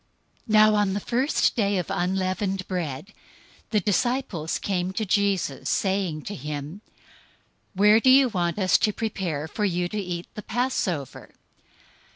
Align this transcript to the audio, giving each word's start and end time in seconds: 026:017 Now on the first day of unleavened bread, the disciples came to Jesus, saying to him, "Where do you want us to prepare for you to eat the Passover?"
026:017 0.49 0.53
Now 0.53 0.73
on 0.73 0.93
the 0.93 0.99
first 0.99 1.55
day 1.55 1.77
of 1.77 1.91
unleavened 1.91 2.67
bread, 2.67 3.13
the 3.69 3.79
disciples 3.79 4.57
came 4.57 4.91
to 4.93 5.05
Jesus, 5.05 5.69
saying 5.69 6.23
to 6.23 6.33
him, 6.33 6.81
"Where 7.75 7.99
do 7.99 8.09
you 8.09 8.27
want 8.29 8.57
us 8.57 8.79
to 8.79 8.93
prepare 8.93 9.47
for 9.47 9.63
you 9.63 9.87
to 9.89 9.99
eat 9.99 10.25
the 10.33 10.41
Passover?" 10.41 11.35